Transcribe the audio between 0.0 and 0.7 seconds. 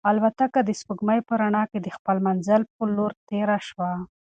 الوتکه د